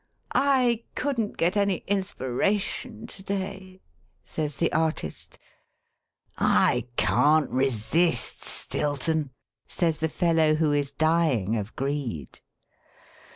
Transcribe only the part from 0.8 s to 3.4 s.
couldn't get any inspiration to